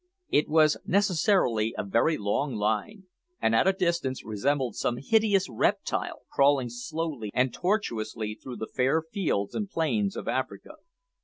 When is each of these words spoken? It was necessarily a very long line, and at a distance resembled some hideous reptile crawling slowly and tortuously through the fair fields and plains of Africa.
It 0.31 0.49
was 0.49 0.77
necessarily 0.83 1.75
a 1.77 1.83
very 1.83 2.17
long 2.17 2.55
line, 2.55 3.03
and 3.39 3.53
at 3.53 3.67
a 3.67 3.71
distance 3.71 4.25
resembled 4.25 4.75
some 4.75 4.97
hideous 4.97 5.47
reptile 5.47 6.23
crawling 6.31 6.69
slowly 6.69 7.29
and 7.35 7.53
tortuously 7.53 8.33
through 8.41 8.55
the 8.55 8.71
fair 8.75 9.03
fields 9.03 9.53
and 9.53 9.69
plains 9.69 10.15
of 10.15 10.27
Africa. 10.27 10.77